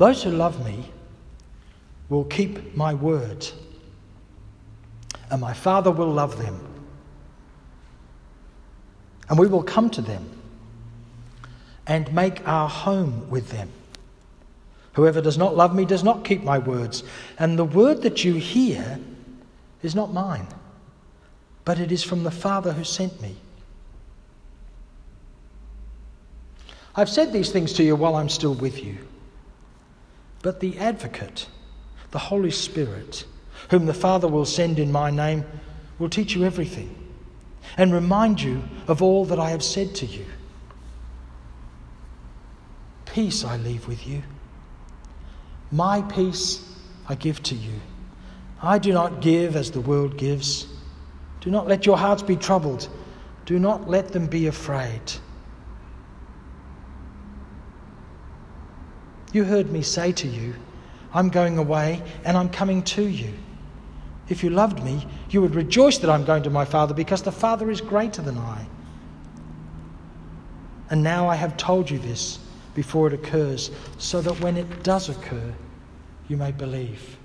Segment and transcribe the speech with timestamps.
[0.00, 0.90] Those who love me
[2.08, 3.46] will keep my word,
[5.30, 6.58] and my Father will love them.
[9.28, 10.26] And we will come to them
[11.86, 13.68] and make our home with them.
[14.94, 17.04] Whoever does not love me does not keep my words,
[17.38, 18.98] and the word that you hear
[19.82, 20.48] is not mine,
[21.66, 23.36] but it is from the Father who sent me.
[26.96, 28.96] I've said these things to you while I'm still with you.
[30.42, 31.48] But the advocate,
[32.10, 33.24] the Holy Spirit,
[33.70, 35.44] whom the Father will send in my name,
[35.98, 36.96] will teach you everything
[37.76, 40.24] and remind you of all that I have said to you.
[43.06, 44.22] Peace I leave with you.
[45.70, 46.66] My peace
[47.08, 47.80] I give to you.
[48.62, 50.66] I do not give as the world gives.
[51.40, 52.88] Do not let your hearts be troubled.
[53.46, 55.00] Do not let them be afraid.
[59.32, 60.54] You heard me say to you,
[61.12, 63.32] I'm going away and I'm coming to you.
[64.28, 67.32] If you loved me, you would rejoice that I'm going to my Father because the
[67.32, 68.66] Father is greater than I.
[70.88, 72.38] And now I have told you this
[72.74, 75.52] before it occurs, so that when it does occur,
[76.28, 77.16] you may believe.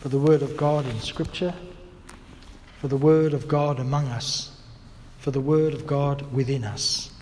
[0.00, 1.54] For the Word of God in Scripture,
[2.80, 4.60] for the Word of God among us,
[5.18, 7.12] for the Word of God within us.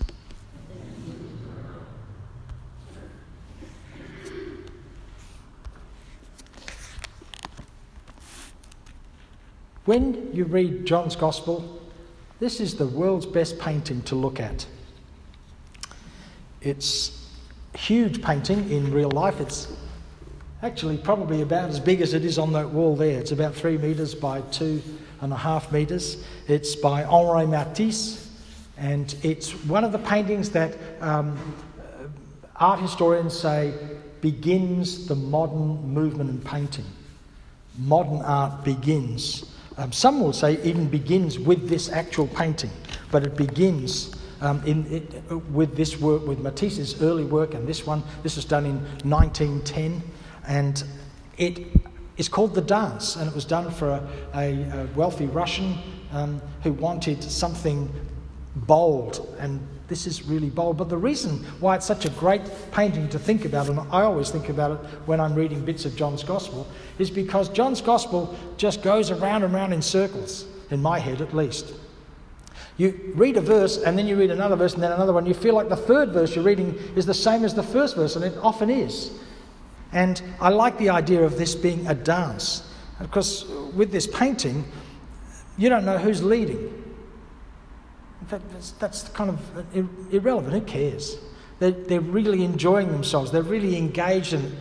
[9.91, 11.81] When you read John's Gospel,
[12.39, 14.65] this is the world's best painting to look at.
[16.61, 17.27] It's
[17.75, 19.41] huge painting in real life.
[19.41, 19.67] It's
[20.63, 23.19] actually probably about as big as it is on that wall there.
[23.19, 24.81] It's about three metres by two
[25.19, 26.23] and a half metres.
[26.47, 28.31] It's by Henri Matisse,
[28.77, 31.37] and it's one of the paintings that um,
[32.55, 33.73] art historians say
[34.21, 36.85] begins the modern movement in painting.
[37.77, 42.71] Modern art begins um, some will say even begins with this actual painting,
[43.11, 47.85] but it begins um, in, it, with this work, with Matisse's early work, and this
[47.85, 48.75] one, this was done in
[49.09, 50.01] 1910,
[50.47, 50.83] and
[51.37, 51.67] it
[52.17, 55.77] is called The Dance, and it was done for a, a, a wealthy Russian
[56.11, 57.89] um, who wanted something
[58.55, 60.77] bold and this is really bold.
[60.77, 62.41] But the reason why it's such a great
[62.71, 65.97] painting to think about, and I always think about it when I'm reading bits of
[65.97, 66.65] John's Gospel,
[66.97, 71.33] is because John's Gospel just goes around and around in circles, in my head at
[71.33, 71.73] least.
[72.77, 75.25] You read a verse and then you read another verse and then another one.
[75.25, 78.15] You feel like the third verse you're reading is the same as the first verse,
[78.15, 79.11] and it often is.
[79.91, 82.63] And I like the idea of this being a dance.
[82.97, 83.45] Because
[83.75, 84.63] with this painting,
[85.57, 86.80] you don't know who's leading.
[88.21, 90.53] In fact, that's, that's kind of irrelevant.
[90.53, 91.17] Who cares?
[91.59, 94.55] They're, they're really enjoying themselves, they're really engaged in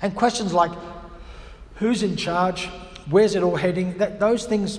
[0.00, 0.70] And questions like
[1.76, 2.66] who's in charge,
[3.10, 4.78] where's it all heading, that, those things,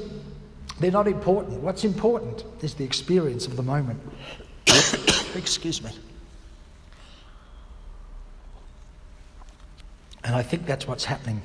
[0.80, 1.62] they're not important.
[1.62, 4.00] What's important is the experience of the moment.
[5.36, 5.92] Excuse me.
[10.24, 11.42] And I think that's what's happening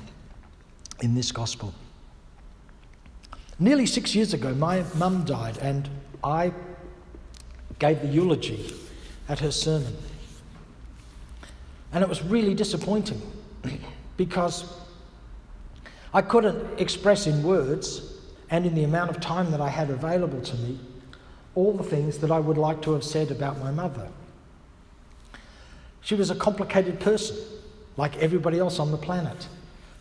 [1.01, 1.73] in this gospel.
[3.57, 5.89] Nearly six years ago, my mum died, and
[6.23, 6.53] I
[7.79, 8.73] gave the eulogy
[9.27, 9.95] at her sermon.
[11.91, 13.21] And it was really disappointing
[14.17, 14.65] because
[16.13, 18.13] I couldn't express in words
[18.49, 20.79] and in the amount of time that I had available to me
[21.55, 24.09] all the things that I would like to have said about my mother.
[26.01, 27.37] She was a complicated person,
[27.97, 29.47] like everybody else on the planet.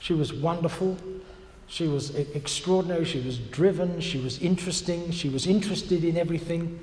[0.00, 0.98] She was wonderful,
[1.74, 6.78] she was extraordinary, she was driven, she was interesting, she was interested in everything.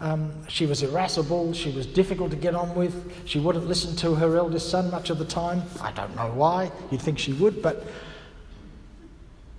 [0.00, 4.14] Um, she was irascible, she was difficult to get on with, she wouldn't listen to
[4.14, 5.62] her eldest son much of the time.
[5.82, 7.84] I don't know why, you'd think she would, but.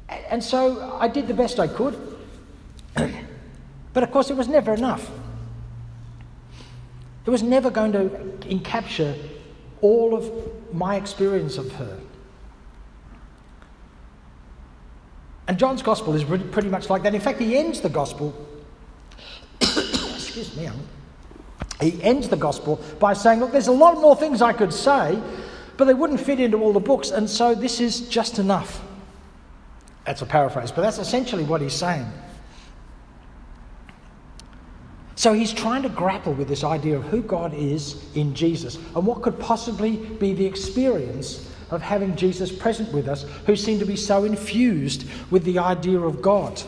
[0.10, 2.18] And so I did the best I could.
[3.94, 5.12] but of course, it was never enough.
[7.24, 8.10] It was never going to
[8.50, 9.16] encapture
[9.82, 12.00] all of my experience of her.
[15.48, 17.14] And John's gospel is pretty much like that.
[17.14, 18.34] In fact, he ends the gospel,
[19.62, 20.70] excuse me,
[21.82, 25.22] he ends the gospel by saying, Look, there's a lot more things I could say,
[25.78, 28.82] but they wouldn't fit into all the books, and so this is just enough.
[30.06, 32.06] That's a paraphrase, but that's essentially what he's saying.
[35.16, 39.06] So he's trying to grapple with this idea of who God is in Jesus and
[39.08, 43.86] what could possibly be the experience of having Jesus present with us, who seem to
[43.86, 46.62] be so infused with the idea of God.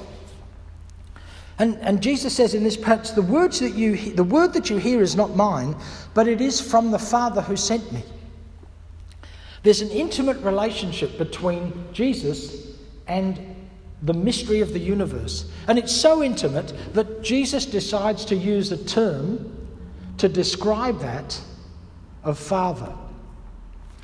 [1.59, 4.77] And, and Jesus says in this passage, the, words that you, the word that you
[4.77, 5.75] hear is not mine,
[6.13, 8.03] but it is from the Father who sent me.
[9.63, 12.67] There's an intimate relationship between Jesus
[13.07, 13.55] and
[14.03, 15.49] the mystery of the universe.
[15.67, 19.53] And it's so intimate that Jesus decides to use a term
[20.19, 21.39] to describe that
[22.23, 22.93] of Father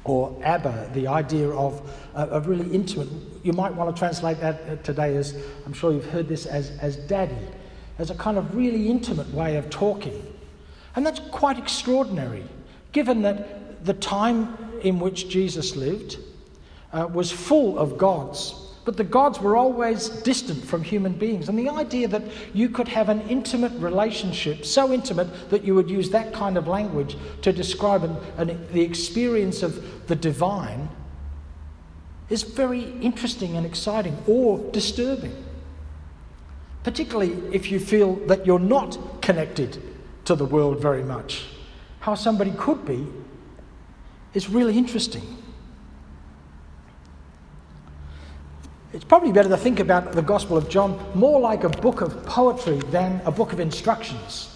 [0.05, 1.81] or Abba, the idea of
[2.13, 3.07] a, really intimate.
[3.43, 5.35] You might want to translate that today as,
[5.65, 7.37] I'm sure you've heard this, as, as daddy,
[7.99, 10.25] as a kind of really intimate way of talking.
[10.95, 12.43] And that's quite extraordinary,
[12.91, 16.17] given that the time in which Jesus lived
[16.91, 21.47] uh, was full of gods but the gods were always distant from human beings.
[21.47, 25.89] And the idea that you could have an intimate relationship, so intimate that you would
[25.89, 30.89] use that kind of language to describe an, an, the experience of the divine,
[32.29, 35.35] is very interesting and exciting or disturbing.
[36.83, 39.81] Particularly if you feel that you're not connected
[40.25, 41.45] to the world very much.
[42.01, 43.07] How somebody could be
[44.33, 45.42] is really interesting.
[48.93, 52.23] It's probably better to think about the Gospel of John more like a book of
[52.27, 54.55] poetry than a book of instructions.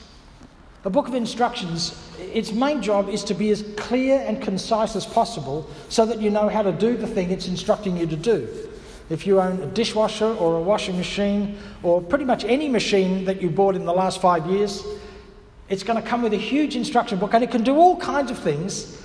[0.86, 5.07] A book of instructions, its main job is to be as clear and concise as
[5.07, 8.48] possible so that you know how to do the thing it's instructing you to do.
[9.10, 13.42] If you own a dishwasher or a washing machine or pretty much any machine that
[13.42, 14.86] you bought in the last five years,
[15.68, 18.30] it's going to come with a huge instruction book and it can do all kinds
[18.30, 19.01] of things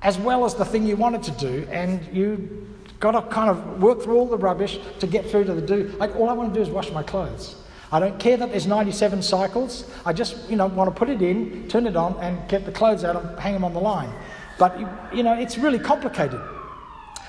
[0.00, 2.66] as well as the thing you want it to do, and you
[3.02, 5.92] Got to kind of work through all the rubbish to get through to the do.
[5.98, 7.56] Like, all I want to do is wash my clothes.
[7.90, 9.90] I don't care that there's 97 cycles.
[10.06, 12.70] I just, you know, want to put it in, turn it on, and get the
[12.70, 14.14] clothes out and hang them on the line.
[14.56, 14.78] But,
[15.12, 16.40] you know, it's really complicated.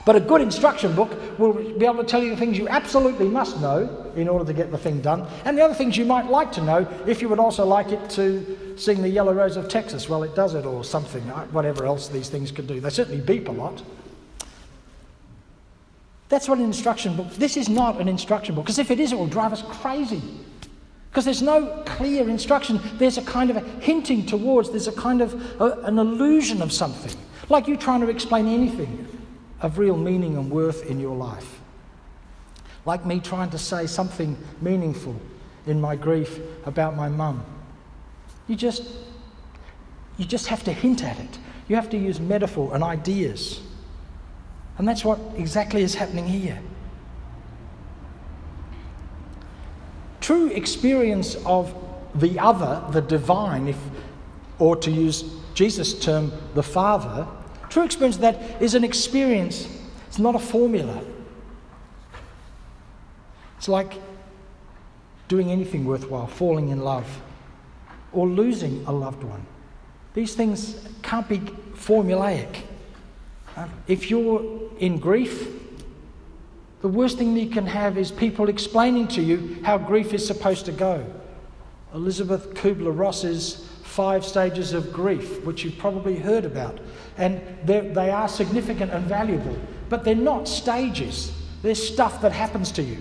[0.06, 3.28] But a good instruction book will be able to tell you the things you absolutely
[3.28, 6.28] must know in order to get the thing done, and the other things you might
[6.28, 9.70] like to know if you would also like it to sing the Yellow Rose of
[9.70, 10.08] Texas.
[10.08, 12.80] Well, it does it, or something, uh, whatever else these things can do.
[12.80, 13.82] They certainly beep a lot.
[16.34, 17.30] That's what an instruction book.
[17.36, 20.20] This is not an instruction book because if it is, it will drive us crazy.
[21.12, 22.82] Because there's no clear instruction.
[22.96, 24.72] There's a kind of a hinting towards.
[24.72, 27.16] There's a kind of a, an illusion of something,
[27.50, 29.08] like you trying to explain anything
[29.62, 31.62] of real meaning and worth in your life.
[32.84, 35.16] Like me trying to say something meaningful
[35.68, 37.46] in my grief about my mum.
[38.48, 38.82] You just,
[40.18, 41.38] you just have to hint at it.
[41.68, 43.62] You have to use metaphor and ideas.
[44.78, 46.60] And that's what exactly is happening here.
[50.20, 51.76] True experience of
[52.16, 53.78] the other, the divine, if,
[54.58, 55.24] or to use
[55.54, 57.28] Jesus' term, the Father,
[57.70, 59.68] true experience of that is an experience,
[60.08, 61.04] it's not a formula.
[63.58, 64.00] It's like
[65.28, 67.22] doing anything worthwhile, falling in love,
[68.12, 69.46] or losing a loved one.
[70.14, 72.62] These things can't be formulaic.
[73.88, 75.48] If you're in grief,
[76.82, 80.66] the worst thing you can have is people explaining to you how grief is supposed
[80.66, 81.06] to go.
[81.94, 86.80] Elizabeth Kubler Ross's Five Stages of Grief, which you've probably heard about.
[87.18, 89.56] And they are significant and valuable,
[89.88, 91.32] but they're not stages.
[91.62, 92.98] They're stuff that happens to you.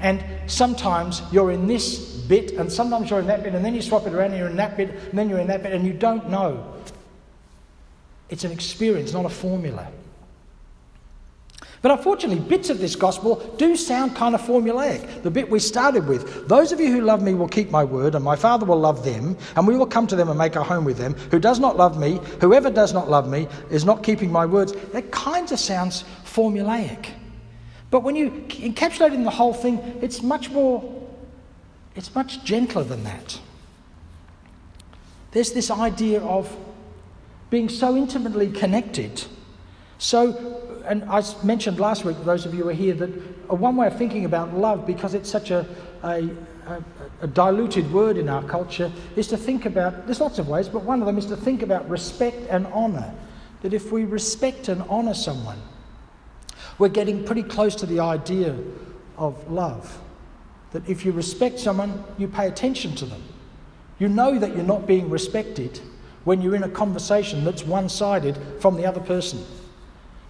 [0.00, 3.82] And sometimes you're in this bit, and sometimes you're in that bit, and then you
[3.82, 5.84] swap it around, and you're in that bit, and then you're in that bit, and
[5.84, 6.72] you don't know.
[8.30, 9.88] It's an experience, not a formula.
[11.80, 15.22] But unfortunately, bits of this gospel do sound kind of formulaic.
[15.22, 18.16] The bit we started with those of you who love me will keep my word,
[18.16, 20.64] and my Father will love them, and we will come to them and make our
[20.64, 21.14] home with them.
[21.30, 24.72] Who does not love me, whoever does not love me, is not keeping my words.
[24.92, 27.10] That kind of sounds formulaic.
[27.90, 30.82] But when you encapsulate in the whole thing, it's much more,
[31.94, 33.38] it's much gentler than that.
[35.30, 36.54] There's this idea of
[37.50, 39.24] being so intimately connected.
[39.98, 43.10] So, and I mentioned last week, those of you who are here, that
[43.50, 45.66] uh, one way of thinking about love, because it's such a,
[46.04, 46.28] a,
[46.66, 46.84] a,
[47.22, 50.82] a diluted word in our culture, is to think about, there's lots of ways, but
[50.82, 53.12] one of them is to think about respect and honour.
[53.62, 55.60] That if we respect and honour someone,
[56.78, 58.56] we're getting pretty close to the idea
[59.16, 60.00] of love.
[60.70, 63.22] That if you respect someone, you pay attention to them.
[63.98, 65.80] You know that you're not being respected
[66.28, 69.42] when you're in a conversation that's one sided from the other person.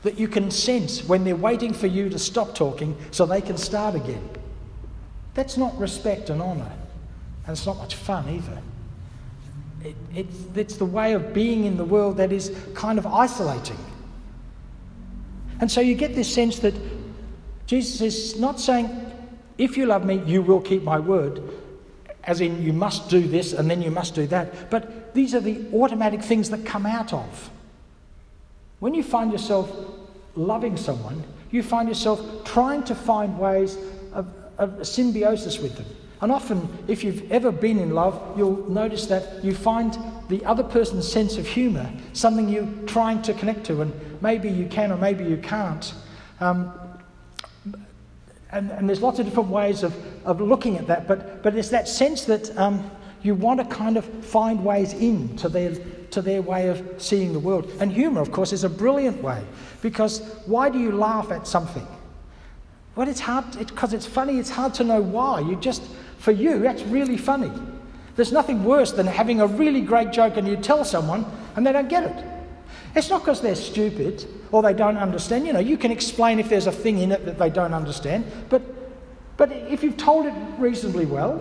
[0.05, 3.57] That you can sense when they're waiting for you to stop talking so they can
[3.57, 4.23] start again.
[5.35, 6.71] That's not respect and honour.
[7.45, 8.63] And it's not much fun either.
[9.83, 13.85] It, it's, it's the way of being in the world that is kind of isolating.
[15.61, 16.75] And so you get this sense that
[17.67, 18.89] Jesus is not saying,
[19.59, 21.43] if you love me, you will keep my word.
[22.29, 25.41] As in you must do this and then you must do that, but these are
[25.41, 27.51] the automatic things that come out of.
[28.81, 29.73] When you find yourself
[30.37, 33.79] loving someone, you find yourself trying to find ways
[34.13, 35.87] of, of symbiosis with them.
[36.21, 39.97] And often, if you've ever been in love, you'll notice that you find
[40.29, 44.67] the other person's sense of humour something you're trying to connect to, and maybe you
[44.67, 45.95] can or maybe you can't.
[46.41, 46.73] Um,
[48.51, 51.69] and, and, there's lots of different ways of, of looking at that, but, but it's
[51.69, 52.91] that sense that um,
[53.23, 55.75] you want to kind of find ways in to their,
[56.11, 57.71] to their way of seeing the world.
[57.81, 59.45] And humour, of course, is a brilliant way,
[59.83, 61.87] because why do you laugh at something?
[62.97, 65.41] Well, it's hard, because it, it's funny, it's hard to know why.
[65.41, 65.83] You just
[66.19, 67.51] for you, that's really funny.
[68.17, 71.25] There's nothing worse than having a really great joke and you tell someone
[71.55, 72.25] and they don't get it.
[72.99, 75.47] It's not because they're stupid or they don't understand.
[75.47, 78.25] You know, you can explain if there's a thing in it that they don't understand,
[78.49, 78.61] but,
[79.37, 81.41] but if you've told it reasonably well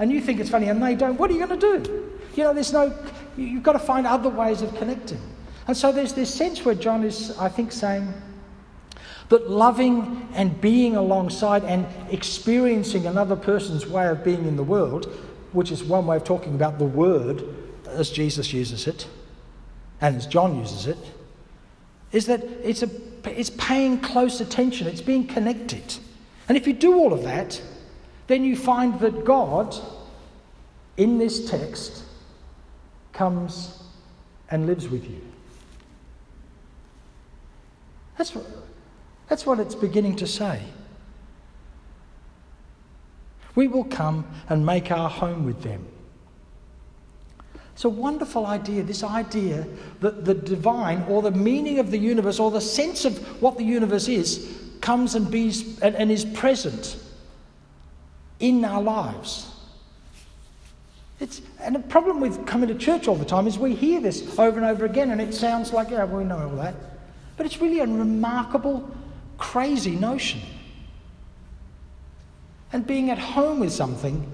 [0.00, 2.18] and you think it's funny and they don't, what are you going to do?
[2.34, 2.92] You know, there's no,
[3.36, 5.20] you've got to find other ways of connecting.
[5.68, 8.12] And so there's this sense where John is, I think, saying,
[9.28, 15.06] that loving and being alongside and experiencing another person's way of being in the world,
[15.52, 17.44] which is one way of talking about the word
[17.86, 19.06] as Jesus uses it
[20.02, 20.98] and as John uses it,
[22.10, 22.90] is that it's, a,
[23.24, 25.94] it's paying close attention, it's being connected.
[26.48, 27.62] And if you do all of that,
[28.26, 29.74] then you find that God,
[30.96, 32.02] in this text,
[33.12, 33.82] comes
[34.50, 35.20] and lives with you.
[38.18, 38.44] That's what,
[39.28, 40.62] that's what it's beginning to say.
[43.54, 45.86] We will come and make our home with them.
[47.74, 49.66] It's a wonderful idea, this idea
[50.00, 53.64] that the divine or the meaning of the universe or the sense of what the
[53.64, 56.96] universe is comes and, be, and, and is present
[58.40, 59.48] in our lives.
[61.20, 64.38] It's, and the problem with coming to church all the time is we hear this
[64.38, 66.74] over and over again and it sounds like, yeah, we know all that.
[67.36, 68.90] But it's really a remarkable
[69.38, 70.40] crazy notion.
[72.72, 74.26] And being at home with something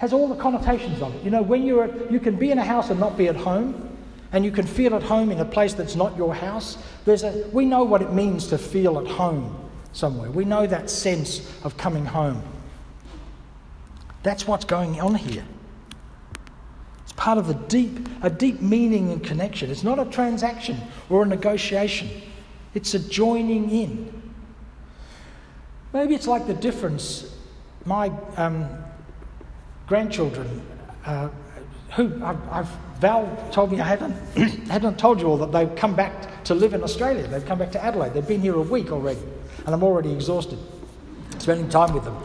[0.00, 1.22] has all the connotations of it.
[1.22, 3.36] You know, when you're at, you can be in a house and not be at
[3.36, 3.98] home,
[4.32, 6.78] and you can feel at home in a place that's not your house.
[7.04, 9.54] There's a, we know what it means to feel at home
[9.92, 10.30] somewhere.
[10.30, 12.42] We know that sense of coming home.
[14.22, 15.44] That's what's going on here.
[17.02, 19.70] It's part of the deep, a deep meaning and connection.
[19.70, 20.78] It's not a transaction
[21.10, 22.08] or a negotiation.
[22.72, 24.32] It's a joining in.
[25.92, 27.36] Maybe it's like the difference.
[27.84, 28.66] My um,
[29.90, 30.62] grandchildren,
[31.04, 31.28] uh,
[31.96, 32.68] who I've, I've,
[33.00, 34.14] Val told me I hadn't,
[34.70, 37.26] hadn't told you all that they've come back to live in Australia.
[37.26, 38.14] They've come back to Adelaide.
[38.14, 39.18] They've been here a week already,
[39.66, 40.60] and I'm already exhausted
[41.38, 42.16] spending time with them.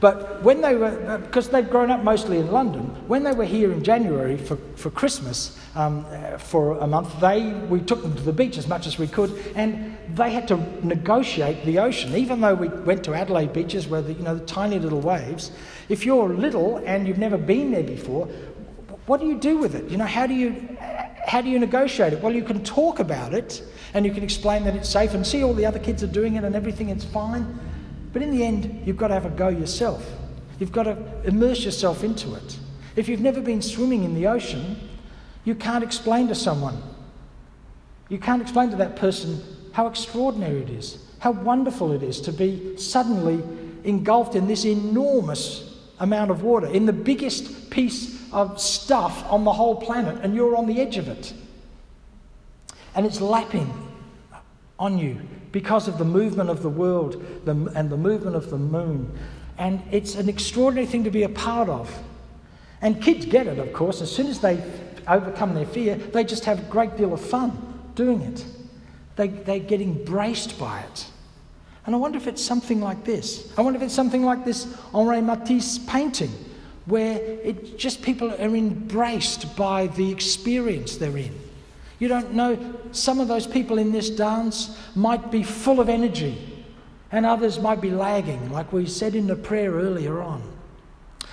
[0.00, 3.72] But when they were, because they've grown up mostly in London, when they were here
[3.72, 6.04] in January for, for Christmas um,
[6.38, 9.30] for a month, they, we took them to the beach as much as we could,
[9.54, 12.14] and they had to negotiate the ocean.
[12.14, 15.50] Even though we went to Adelaide beaches where the, you know, the tiny little waves,
[15.88, 18.28] if you're little and you've never been there before,
[19.06, 19.90] what do you do with it?
[19.90, 20.76] You know, how do you,
[21.26, 22.22] how do you negotiate it?
[22.22, 25.44] Well, you can talk about it and you can explain that it's safe and see
[25.44, 27.58] all the other kids are doing it and everything, it's fine.
[28.14, 30.08] But in the end, you've got to have a go yourself.
[30.60, 32.58] You've got to immerse yourself into it.
[32.94, 34.76] If you've never been swimming in the ocean,
[35.44, 36.80] you can't explain to someone,
[38.08, 39.42] you can't explain to that person
[39.72, 43.42] how extraordinary it is, how wonderful it is to be suddenly
[43.82, 49.52] engulfed in this enormous amount of water, in the biggest piece of stuff on the
[49.52, 51.34] whole planet, and you're on the edge of it.
[52.94, 53.72] And it's lapping
[54.78, 55.20] on you
[55.54, 59.08] because of the movement of the world and the movement of the moon.
[59.56, 61.96] And it's an extraordinary thing to be a part of.
[62.82, 64.02] And kids get it, of course.
[64.02, 64.60] As soon as they
[65.06, 67.52] overcome their fear, they just have a great deal of fun
[67.94, 68.44] doing it.
[69.14, 71.06] They, they get embraced by it.
[71.86, 73.52] And I wonder if it's something like this.
[73.56, 76.32] I wonder if it's something like this Henri Matisse painting,
[76.86, 81.43] where it just people are embraced by the experience they're in.
[82.04, 82.58] You don't know,
[82.92, 86.36] some of those people in this dance might be full of energy,
[87.10, 90.42] and others might be lagging, like we said in the prayer earlier on.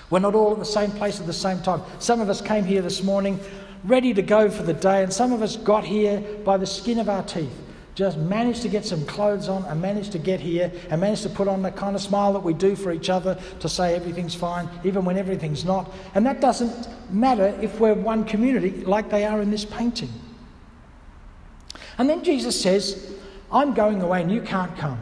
[0.10, 1.82] We're not all at the same place at the same time.
[2.00, 3.38] Some of us came here this morning
[3.84, 7.00] ready to go for the day, and some of us got here by the skin
[7.00, 7.52] of our teeth.
[7.94, 11.30] Just managed to get some clothes on and managed to get here and managed to
[11.30, 14.36] put on the kind of smile that we do for each other to say everything's
[14.36, 15.92] fine, even when everything's not.
[16.16, 20.08] And that doesn't matter if we're one community like they are in this painting.
[22.02, 23.14] And then Jesus says,
[23.52, 25.00] I'm going away and you can't come.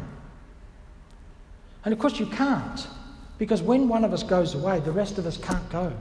[1.86, 2.86] And of course, you can't
[3.38, 5.94] Because when one of us goes away, the rest of us can't go.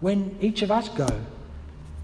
[0.00, 1.06] When each of us go,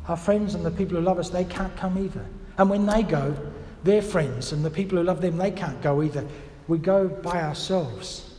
[0.06, 2.24] our friends and the people who love us, they can't come either.
[2.56, 3.36] And when they go,
[3.82, 6.24] their friends and the people who love them, they can't go either.
[6.68, 8.32] We go by ourselves.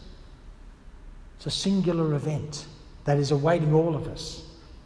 [1.35, 2.65] It's a singular event
[3.03, 4.41] that is awaiting all of us.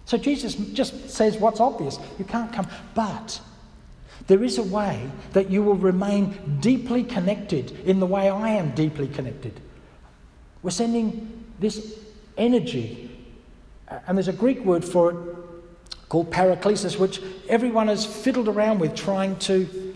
[0.05, 2.67] So Jesus just says what's obvious you can't come.
[2.95, 3.39] But
[4.29, 8.75] there is a way that you will remain deeply connected in the way I am
[8.75, 9.59] deeply connected.
[10.61, 11.99] We're sending this
[12.37, 13.09] energy,
[13.87, 15.17] uh, and there's a Greek word for it
[16.09, 19.95] called paraklesis, which everyone has fiddled around with trying to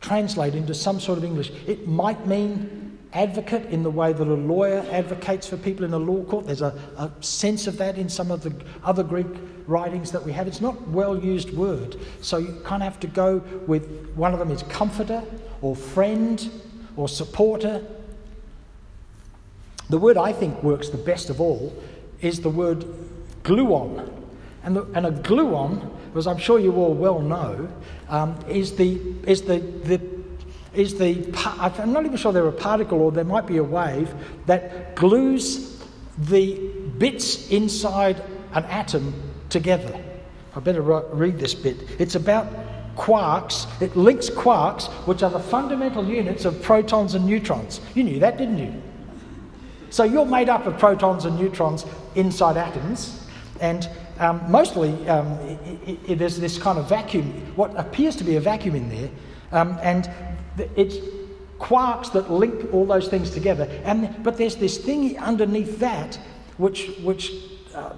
[0.00, 1.52] translate into some sort of English.
[1.68, 2.79] It might mean
[3.12, 6.46] advocate in the way that a lawyer advocates for people in a law court.
[6.46, 9.26] There's a, a sense of that in some of the other Greek
[9.66, 10.46] writings that we have.
[10.46, 14.38] It's not well used word, so you kind of have to go with one of
[14.38, 15.22] them is comforter
[15.60, 16.50] or friend
[16.96, 17.84] or supporter.
[19.88, 21.74] The word I think works the best of all
[22.20, 22.84] is the word
[23.42, 24.12] gluon.
[24.62, 27.68] And, the, and a gluon, as I'm sure you all well know,
[28.08, 29.98] um, is the, is the, the
[30.74, 34.14] is the I'm not even sure they're a particle or there might be a wave
[34.46, 35.82] that glues
[36.18, 36.54] the
[36.98, 38.22] bits inside
[38.52, 39.14] an atom
[39.48, 39.98] together.
[40.54, 41.76] I better read this bit.
[41.98, 42.46] It's about
[42.96, 43.66] quarks.
[43.80, 47.80] It links quarks, which are the fundamental units of protons and neutrons.
[47.94, 48.82] You knew that, didn't you?
[49.90, 51.84] So you're made up of protons and neutrons
[52.14, 53.26] inside atoms,
[53.60, 55.32] and um, mostly um,
[55.86, 57.24] it, it, there's this kind of vacuum,
[57.56, 59.10] what appears to be a vacuum in there,
[59.52, 60.08] um, and
[60.76, 60.96] it's
[61.58, 63.68] quarks that link all those things together.
[63.84, 66.18] And, but there's this thing underneath that
[66.56, 67.32] which, which
[67.74, 67.92] uh,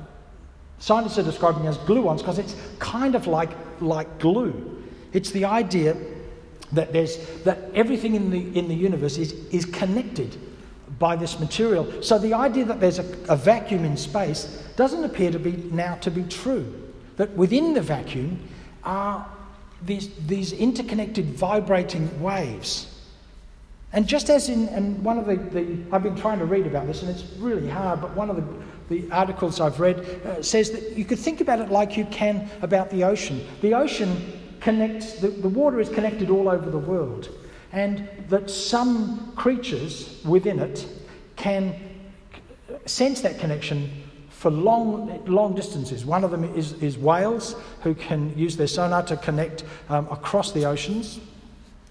[0.78, 3.50] scientists are describing as gluons because it's kind of like,
[3.80, 4.84] like glue.
[5.12, 5.96] It's the idea
[6.72, 10.36] that, there's, that everything in the, in the universe is, is connected
[10.98, 12.02] by this material.
[12.02, 14.44] So the idea that there's a, a vacuum in space
[14.76, 16.90] doesn't appear to be now to be true.
[17.16, 18.40] That within the vacuum
[18.84, 19.26] are
[19.84, 22.88] these, these interconnected vibrating waves.
[23.92, 26.86] And just as in and one of the, the, I've been trying to read about
[26.86, 28.44] this, and it's really hard, but one of the,
[28.88, 32.48] the articles I've read uh, says that you could think about it like you can
[32.62, 33.46] about the ocean.
[33.60, 37.28] The ocean connects, the, the water is connected all over the world,
[37.72, 40.86] and that some creatures within it
[41.36, 41.74] can
[42.86, 43.90] sense that connection
[44.42, 46.04] for long, long distances.
[46.04, 50.50] One of them is, is whales, who can use their sonar to connect um, across
[50.50, 51.20] the oceans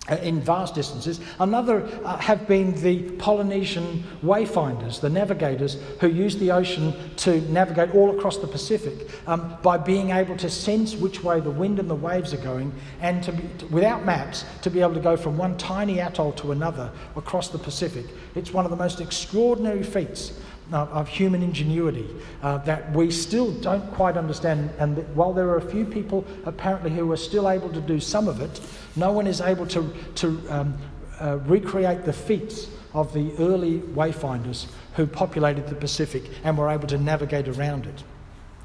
[0.09, 1.21] uh, in vast distances.
[1.39, 7.95] Another uh, have been the Polynesian wayfinders, the navigators who use the ocean to navigate
[7.95, 11.89] all across the Pacific um, by being able to sense which way the wind and
[11.89, 15.37] the waves are going and to be, without maps to be able to go from
[15.37, 18.07] one tiny atoll to another across the Pacific.
[18.35, 20.33] It's one of the most extraordinary feats
[20.71, 22.07] of human ingenuity
[22.41, 24.69] uh, that we still don't quite understand.
[24.79, 28.27] And while there are a few people apparently who are still able to do some
[28.27, 28.61] of it,
[28.95, 30.77] no one is able to, to um,
[31.19, 36.87] uh, recreate the feats of the early wayfinders who populated the Pacific and were able
[36.87, 38.03] to navigate around it.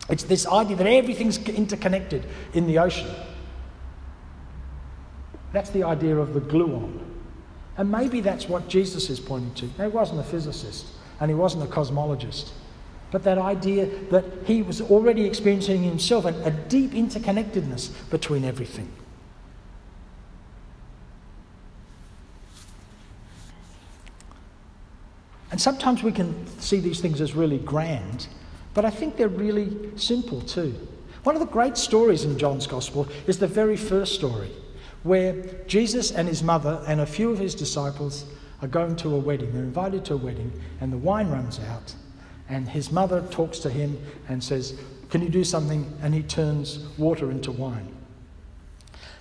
[0.08, 3.10] It's this idea that everything's interconnected in the ocean.
[5.52, 7.00] That's the idea of the gluon.
[7.76, 9.82] And maybe that's what Jesus is pointing to.
[9.82, 10.86] He wasn't a physicist
[11.20, 12.50] and he wasn't a cosmologist.
[13.10, 18.90] But that idea that he was already experiencing himself a, a deep interconnectedness between everything.
[25.50, 28.26] And sometimes we can see these things as really grand,
[28.74, 30.74] but I think they're really simple too.
[31.22, 34.50] One of the great stories in John's Gospel is the very first story,
[35.02, 35.32] where
[35.66, 38.26] Jesus and his mother and a few of his disciples
[38.62, 39.52] are going to a wedding.
[39.52, 41.94] They're invited to a wedding, and the wine runs out.
[42.48, 44.78] And his mother talks to him and says,
[45.10, 45.92] Can you do something?
[46.02, 47.92] And he turns water into wine.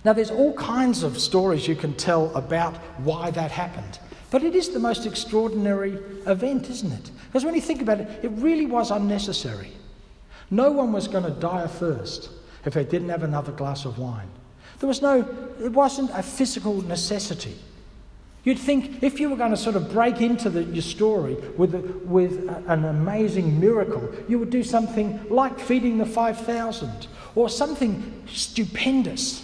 [0.04, 4.00] Now, there's all kinds of stories you can tell about why that happened.
[4.30, 5.94] But it is the most extraordinary
[6.28, 7.12] event, isn't it?
[7.28, 9.72] Because when you think about it, it really was unnecessary.
[10.52, 12.30] No one was going to die of thirst
[12.66, 14.30] if they didn't have another glass of wine.
[14.80, 15.28] There was no,
[15.60, 17.56] it wasn't a physical necessity.
[18.46, 21.74] You'd think if you were going to sort of break into the, your story with,
[21.74, 27.50] a, with a, an amazing miracle, you would do something like feeding the 5,000 or
[27.50, 29.42] something stupendous.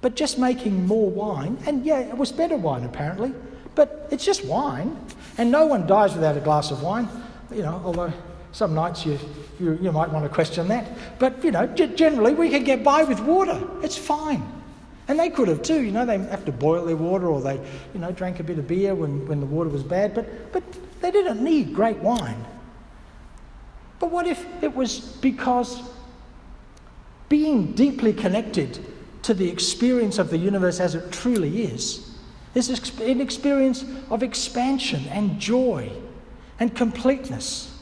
[0.00, 3.32] But just making more wine, and yeah, it was better wine apparently,
[3.76, 4.98] but it's just wine.
[5.38, 7.08] And no one dies without a glass of wine,
[7.52, 8.12] you know, although
[8.50, 9.16] some nights you,
[9.60, 10.88] you, you might want to question that.
[11.20, 13.62] But, you know, generally we can get by with water.
[13.82, 14.55] It's fine.
[15.08, 17.54] And they could have too, you know, they have to boil their water or they,
[17.94, 20.14] you know, drank a bit of beer when, when the water was bad.
[20.14, 20.62] But, but
[21.00, 22.44] they didn't need great wine.
[23.98, 25.80] But what if it was because
[27.28, 28.84] being deeply connected
[29.22, 32.14] to the experience of the universe as it truly is
[32.54, 32.68] is
[33.00, 35.90] an experience of expansion and joy
[36.58, 37.72] and completeness.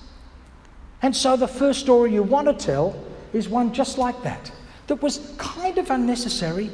[1.00, 2.96] And so the first story you want to tell
[3.32, 4.50] is one just like that,
[4.88, 6.70] that was kind of unnecessary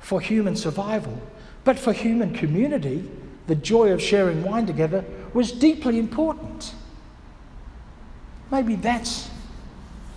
[0.00, 1.20] for human survival,
[1.64, 3.08] but for human community,
[3.46, 6.74] the joy of sharing wine together was deeply important.
[8.50, 9.28] Maybe that's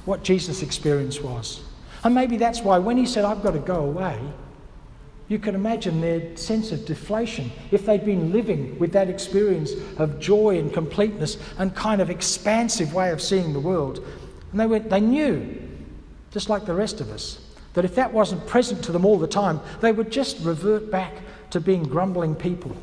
[0.05, 1.61] what Jesus' experience was.
[2.03, 4.19] And maybe that's why when he said, I've got to go away,
[5.29, 10.19] you can imagine their sense of deflation if they'd been living with that experience of
[10.19, 14.05] joy and completeness and kind of expansive way of seeing the world.
[14.51, 15.61] And they, went, they knew,
[16.31, 17.39] just like the rest of us,
[17.73, 21.13] that if that wasn't present to them all the time, they would just revert back
[21.49, 22.75] to being grumbling people.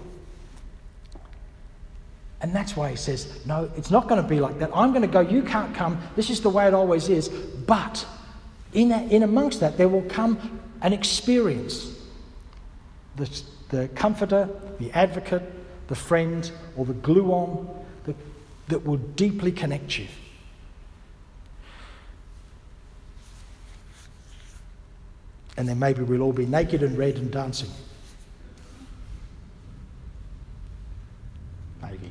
[2.41, 4.71] And that's why he says, No, it's not going to be like that.
[4.75, 6.01] I'm going to go, you can't come.
[6.17, 7.29] This is the way it always is.
[7.29, 8.07] But
[8.73, 11.99] in, a, in amongst that, there will come an experience.
[13.17, 14.49] The, the comforter,
[14.79, 15.43] the advocate,
[15.89, 17.69] the friend, or the gluon
[18.05, 18.17] that,
[18.69, 20.07] that will deeply connect you.
[25.57, 27.71] And then maybe we'll all be naked and red and dancing.
[31.83, 32.11] Maybe.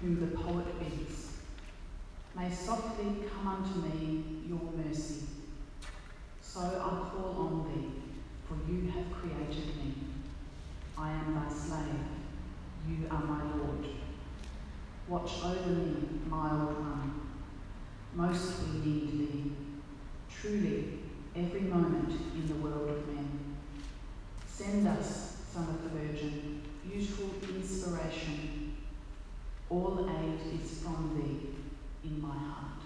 [0.00, 1.32] whom the poet bids.
[2.36, 5.24] May softly come unto me your mercy.
[6.40, 8.02] So I call on thee,
[8.46, 9.94] for you have created me.
[10.96, 12.06] I am thy slave.
[12.88, 13.86] You are my Lord.
[15.08, 15.96] Watch over me,
[16.28, 17.20] my old one.
[18.14, 19.52] Most we need thee.
[20.30, 20.98] Truly,
[21.34, 23.56] every moment in the world of men.
[24.46, 28.67] Send us, Son of the Virgin, beautiful inspiration.
[29.70, 31.54] All aid is from thee
[32.02, 32.77] in my heart.